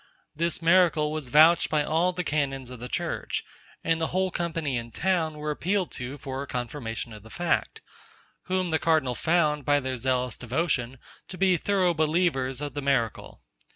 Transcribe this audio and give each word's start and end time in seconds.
This 0.35 0.63
miracle 0.63 1.11
was 1.11 1.29
vouched 1.29 1.69
by 1.69 1.83
all 1.83 2.11
the 2.11 2.23
canons 2.23 2.71
of 2.71 2.79
the 2.79 2.89
church; 2.89 3.43
and 3.83 4.01
the 4.01 4.07
whole 4.07 4.31
company 4.31 4.75
in 4.75 4.89
town 4.89 5.35
were 5.37 5.51
appealed 5.51 5.91
to 5.91 6.17
for 6.17 6.41
a 6.41 6.47
confirmation 6.47 7.13
of 7.13 7.21
the 7.21 7.29
fact; 7.29 7.81
whom 8.45 8.71
the 8.71 8.79
cardinal 8.79 9.13
found, 9.13 9.63
by 9.63 9.79
their 9.79 9.97
zealous 9.97 10.37
devotion, 10.37 10.97
to 11.27 11.37
be 11.37 11.55
thorough 11.55 11.93
believers 11.93 12.61
of 12.61 12.73
the 12.73 12.81
miracle. 12.81 13.43